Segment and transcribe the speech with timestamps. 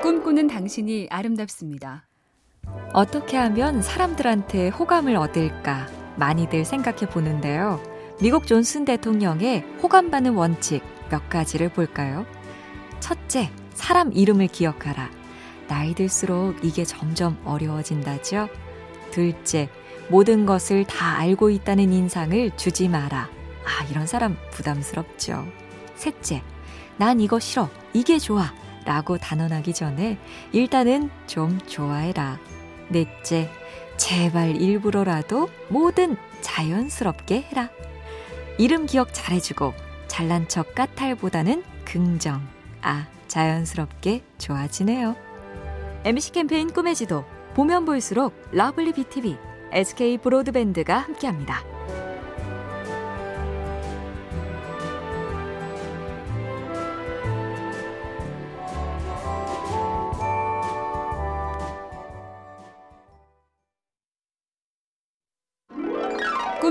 [0.00, 2.06] 꿈꾸는 당신이 아름답습니다.
[2.92, 7.82] 어떻게 하면 사람들한테 호감을 얻을까 많이들 생각해 보는데요.
[8.20, 12.26] 미국 존슨 대통령의 호감받는 원칙 몇 가지를 볼까요?
[13.00, 15.10] 첫째, 사람 이름을 기억하라.
[15.68, 18.48] 나이 들수록 이게 점점 어려워진다죠.
[19.10, 19.68] 둘째,
[20.08, 23.28] 모든 것을 다 알고 있다는 인상을 주지 마라.
[23.64, 25.46] 아, 이런 사람 부담스럽죠.
[25.94, 26.42] 셋째,
[26.96, 27.68] 난 이거 싫어.
[27.92, 28.52] 이게 좋아.
[28.88, 30.16] 라고 단언하기 전에
[30.50, 32.38] 일단은 좀 좋아해라.
[32.88, 33.50] 넷째,
[33.98, 37.68] 제발 일부러라도 뭐든 자연스럽게 해라.
[38.56, 39.74] 이름 기억 잘해주고
[40.06, 42.40] 잘난 척 까탈보다는 긍정.
[42.80, 45.14] 아, 자연스럽게 좋아지네요.
[46.04, 49.36] MC 캠페인 꿈의 지도 보면 볼수록 lovely BTV,
[49.70, 51.62] SK 브로드밴드가 함께합니다.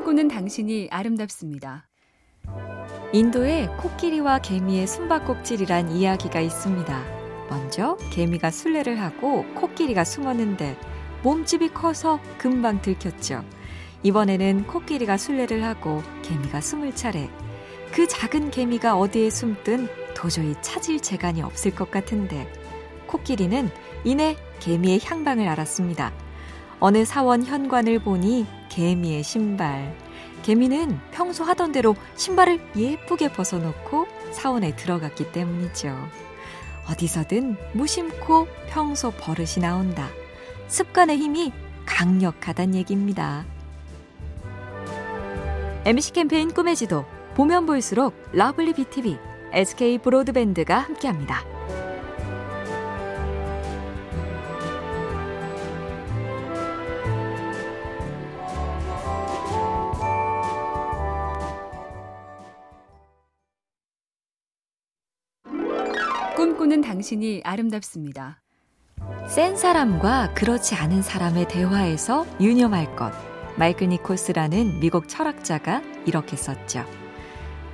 [0.00, 1.86] 꿈꾸는 당신이 아름답습니다.
[3.12, 7.04] 인도에 코끼리와 개미의 숨바꼭질이란 이야기가 있습니다.
[7.50, 10.78] 먼저 개미가 순례를 하고 코끼리가 숨었는데
[11.22, 13.44] 몸집이 커서 금방 들켰죠.
[14.02, 17.28] 이번에는 코끼리가 순례를 하고 개미가 숨을 차례.
[17.92, 22.50] 그 작은 개미가 어디에 숨든 도저히 찾을 재간이 없을 것 같은데
[23.06, 23.68] 코끼리는
[24.04, 26.10] 이내 개미의 향방을 알았습니다.
[26.80, 29.94] 어느 사원 현관을 보니 개미의 신발.
[30.42, 35.94] 개미는 평소 하던 대로 신발을 예쁘게 벗어놓고 사원에 들어갔기 때문이죠.
[36.90, 40.08] 어디서든 무심코 평소 버릇이 나온다.
[40.68, 41.52] 습관의 힘이
[41.84, 43.44] 강력하단 얘기입니다.
[45.84, 49.18] MC 캠페인 꿈의 지도 보면 볼수록 lovely BTV,
[49.52, 51.59] SK 브로드밴드가 함께합니다.
[66.40, 68.40] 꿈꾸는 당신이 아름답습니다.
[69.28, 73.12] 센 사람과 그렇지 않은 사람의 대화에서 유념할 것.
[73.56, 76.86] 마이클 니콜스라는 미국 철학자가 이렇게 썼죠.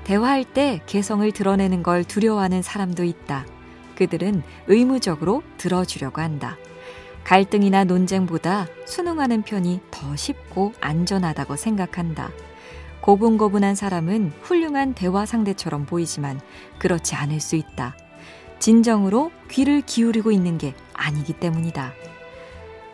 [0.03, 3.47] 대화할 때 개성을 드러내는 걸 두려워하는 사람도 있다.
[3.95, 6.57] 그들은 의무적으로 들어주려고 한다.
[7.23, 12.31] 갈등이나 논쟁보다 순응하는 편이 더 쉽고 안전하다고 생각한다.
[13.01, 16.41] 고분고분한 사람은 훌륭한 대화 상대처럼 보이지만
[16.81, 17.95] 그렇지 않을 수 있다.
[18.67, 21.93] 진정으로 귀를 기울이고 있는 게 아니기 때문이다.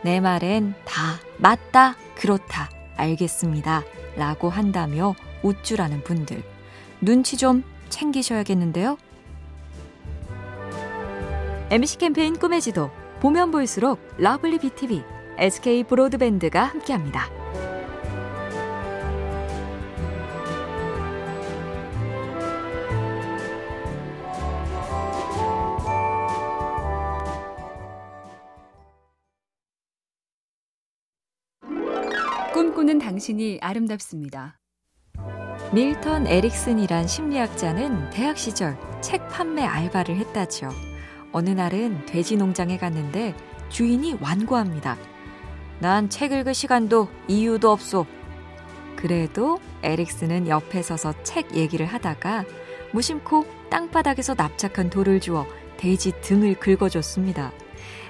[0.02, 3.82] 내 말엔 다 맞다, 그렇다, 알겠습니다.
[4.16, 6.42] 라고 한다며 우쭐하는 분들.
[7.00, 8.98] 눈치 좀 챙기셔야겠는데요?
[11.70, 12.90] MC 캠페인 꿈의 지도
[13.20, 15.02] 보면 볼수록 lovely BTV,
[15.38, 17.30] SK 브로드밴드가 함께합니다.
[32.82, 34.58] 꿈꾸는 당신이 아름답습니다.
[35.72, 40.68] 밀턴 에릭슨이란 심리학자는 대학 시절 책 판매 알바를 했다죠.
[41.30, 43.36] 어느 날은 돼지 농장에 갔는데
[43.68, 44.96] 주인이 완고합니다.
[45.78, 48.04] 난 책 읽을 시간도 이유도 없소.
[48.96, 52.44] 그래도 에릭슨은 옆에 서서 책 얘기를 하다가
[52.92, 57.52] 무심코 땅바닥에서 납작한 돌을 주어 돼지 등을 긁어줬습니다.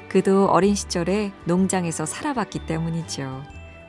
[0.08, 3.42] 그도 어린 시절에 농장에서 살아봤기 때문이죠.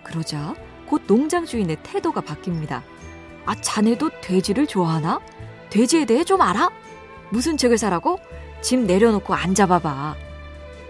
[0.04, 0.54] 그러자
[0.94, 2.84] 곧 농장 주인의 태도가 바뀝니다.
[3.48, 5.20] 아, 자네도 돼지를 좋아하나?
[5.72, 6.70] 돼지에 대해 좀 알아?
[7.32, 8.20] 무슨 책을 사라고?
[8.62, 10.16] 짐 내려놓고 앉아봐봐.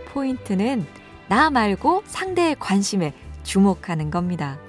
[0.08, 0.86] 포인트는
[1.30, 4.60] 나 말고 상대의 관심에 주목하는 겁니다.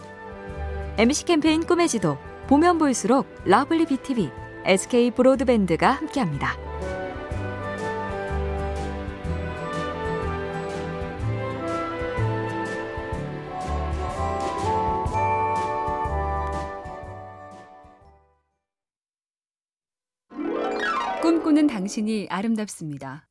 [0.99, 2.17] MC 캠페인 꿈의 지도
[2.47, 4.31] 보면 볼수록 lovely BTV,
[4.67, 6.64] SK 브로드밴드가 함께합니다.
[21.25, 23.27] 꿈꾸는 당신이 아름답습니다.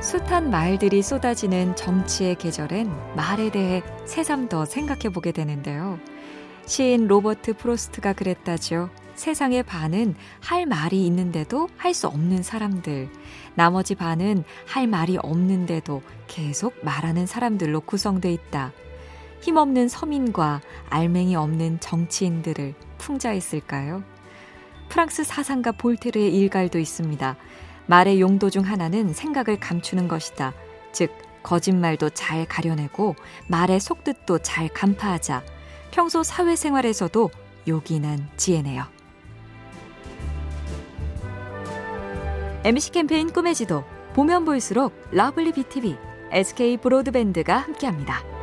[0.00, 5.98] 숱한 말들이 쏟아지는 정치의 계절엔 말에 대해 새삼 더 생각해 보게 되는데요.
[6.64, 8.88] 시인 로버트 프로스트가 그랬다죠.
[9.14, 13.10] 세상의 반은 할 말이 있는데도 할 수 없는 사람들,
[13.54, 18.72] 나머지 반은 할 말이 없는데도 계속 말하는 사람들로 구성돼 있다.
[19.42, 24.13] 힘없는 서민과 알맹이 없는 정치인들을 풍자했을까요?
[24.88, 27.36] 프랑스 사상가 볼테르의 일갈도 있습니다.
[27.86, 30.52] 말의 용도 중 하나는 생각을 감추는 것이다.
[30.92, 31.10] 즉,
[31.42, 33.16] 거짓말도 잘 가려내고
[33.48, 35.42] 말의 속뜻도 잘 간파하자.
[35.90, 37.30] 평소 사회생활에서도
[37.68, 38.84] 요긴한 지혜네요.
[42.64, 43.84] MC 캠페인 꿈의 지도
[44.14, 45.96] 보면 볼수록 lovely BTV,
[46.30, 48.33] SK 브로드밴드가 함께합니다.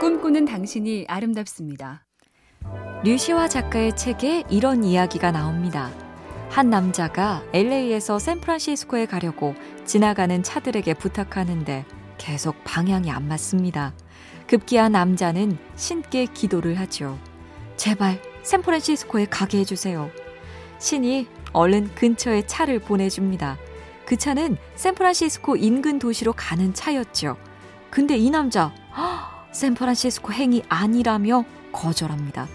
[0.00, 2.06] 꿈꾸는 당신이 아름답습니다.
[3.04, 5.90] 류시화 작가의 책에 이런 이야기가 나옵니다.
[6.48, 9.54] 한 남자가 LA에서 샌프란시스코에 가려고
[9.84, 11.84] 지나가는 차들에게 부탁하는데
[12.16, 13.92] 계속 방향이 안 맞습니다.
[14.46, 17.18] 급기야 남자는 신께 기도를 하죠.
[17.76, 20.08] 제발 샌프란시스코에 가게 해주세요.
[20.78, 23.58] 신이 얼른 근처에 차를 보내줍니다.
[24.06, 27.36] 그 차는 샌프란시스코 인근 도시로 가는 차였죠.
[27.90, 28.72] 근데 이 남자,
[29.52, 32.48] 샌프란시스코 행이 아니라며 거절합니다.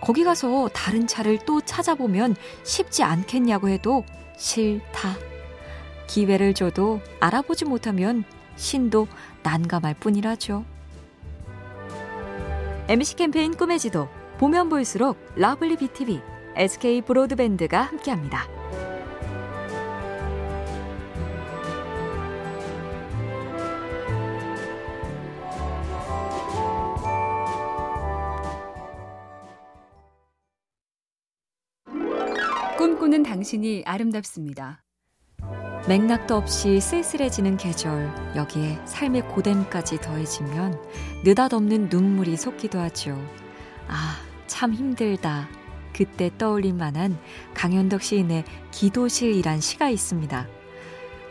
[0.00, 4.04] 거기 가서 다른 차를 또 찾아보면 쉽지 않겠냐고 해도
[4.36, 5.16] 싫다.
[6.06, 8.24] 기회를 줘도 알아보지 못하면
[8.56, 9.08] 신도
[9.42, 10.64] 난감할 뿐이라죠.
[12.88, 16.20] MC 캠페인 꿈의 지도 보면 볼수록 lovely BTV,
[16.54, 18.46] SK 브로드밴드가 함께합니다.
[32.86, 34.80] 꿈꾸는 당신이 아름답습니다.
[35.88, 40.80] 맥락도 없이 쓸쓸해지는 계절, 여기에 삶의 고됨까지 더해지면
[41.24, 43.20] 느닷없는 눈물이 솟기도 하죠.
[43.88, 45.48] 아, 참 힘들다.
[45.92, 47.18] 그때 떠올릴 만한
[47.54, 50.46] 강현덕 시인의 기도실이란 시가 있습니다.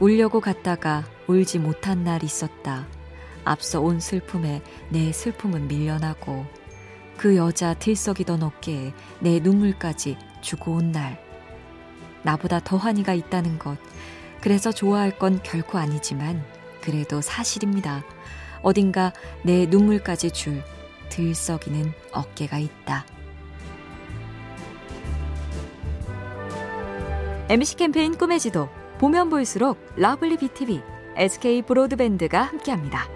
[0.02, 2.86] 울려고 갔다가 울지 못한 날 있었다.
[3.46, 6.46] 앞서 온 슬픔에 내 슬픔은 밀려나고
[7.16, 8.92] 그 여자 들썩이던 어깨에
[9.22, 11.25] 내 눈물까지 주고 온 날.
[12.26, 13.78] 나보다 더한 이가 있다는 것.
[14.42, 16.44] 그래서 좋아할 건 결코 아니지만
[16.82, 18.04] 그래도 사실입니다.
[18.62, 19.14] 어딘가
[19.44, 20.62] 내 눈물까지 줄
[21.10, 23.06] 들썩이는 어깨가 있다.
[27.48, 30.82] MC 캠페인 꿈의 지도 보면 볼수록 lovely BTV,
[31.16, 33.15] SK 브로드밴드가 함께합니다.